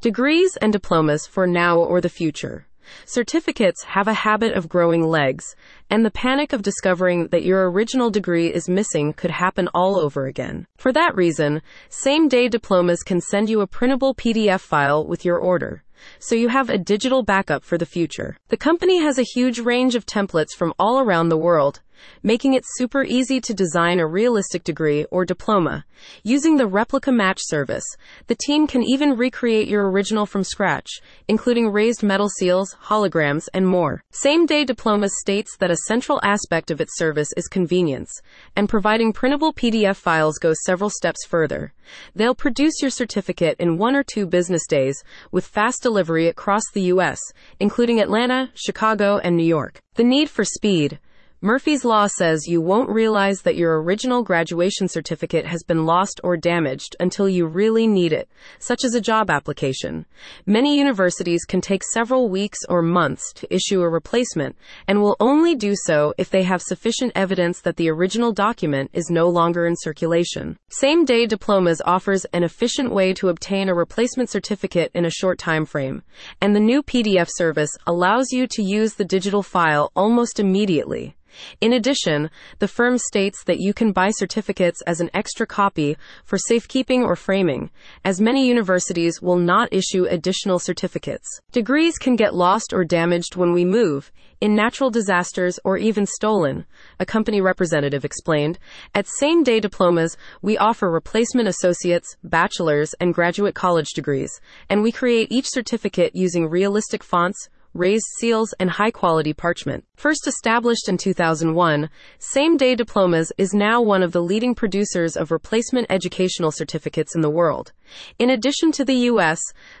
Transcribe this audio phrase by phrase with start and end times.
[0.00, 2.66] Degrees and diplomas for now or the future.
[3.04, 5.54] Certificates have a habit of growing legs,
[5.90, 10.24] and the panic of discovering that your original degree is missing could happen all over
[10.24, 10.66] again.
[10.78, 11.60] For that reason,
[11.90, 15.84] same day diplomas can send you a printable PDF file with your order
[16.18, 18.36] so you have a digital backup for the future.
[18.48, 21.80] The company has a huge range of templates from all around the world,
[22.22, 25.84] making it super easy to design a realistic degree or diploma.
[26.22, 27.84] Using the replica match service,
[28.26, 30.88] the team can even recreate your original from scratch,
[31.28, 34.02] including raised metal seals, holograms, and more.
[34.10, 38.10] Same day diplomas states that a central aspect of its service is convenience,
[38.56, 41.72] and providing printable PDF files goes several steps further.
[42.14, 46.82] They'll produce your certificate in one or two business days with fast delivery across the
[46.82, 47.18] U.S.,
[47.58, 49.80] including Atlanta, Chicago, and New York.
[49.94, 50.98] The need for speed
[51.42, 56.36] Murphy's Law says you won't realize that your original graduation certificate has been lost or
[56.36, 60.04] damaged until you really need it, such as a job application.
[60.44, 64.54] Many universities can take several weeks or months to issue a replacement
[64.86, 69.08] and will only do so if they have sufficient evidence that the original document is
[69.08, 70.58] no longer in circulation.
[70.68, 75.38] Same day diplomas offers an efficient way to obtain a replacement certificate in a short
[75.38, 76.02] time frame,
[76.42, 81.16] and the new PDF service allows you to use the digital file almost immediately.
[81.60, 86.38] In addition, the firm states that you can buy certificates as an extra copy for
[86.38, 87.70] safekeeping or framing,
[88.04, 91.26] as many universities will not issue additional certificates.
[91.52, 96.64] Degrees can get lost or damaged when we move, in natural disasters, or even stolen,
[96.98, 98.58] a company representative explained.
[98.94, 104.92] At same day diplomas, we offer replacement associates, bachelor's, and graduate college degrees, and we
[104.92, 109.84] create each certificate using realistic fonts raised seals, and high quality parchment.
[110.00, 115.30] First established in 2001, Same Day Diplomas is now one of the leading producers of
[115.30, 117.72] replacement educational certificates in the world.
[118.18, 119.38] In addition to the US,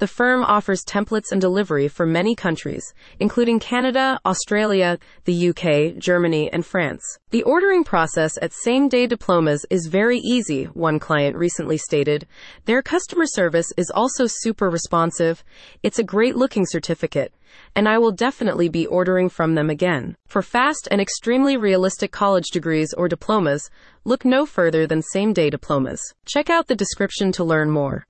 [0.00, 2.84] the firm offers templates and delivery for many countries,
[3.20, 7.02] including Canada, Australia, the UK, Germany, and France.
[7.30, 12.26] The ordering process at Same Day Diplomas is very easy, one client recently stated.
[12.66, 15.42] Their customer service is also super responsive.
[15.82, 17.32] It's a great looking certificate
[17.74, 20.01] and I will definitely be ordering from them again.
[20.32, 23.68] For fast and extremely realistic college degrees or diplomas,
[24.04, 26.00] look no further than same day diplomas.
[26.32, 28.00] Check out the description to learn more.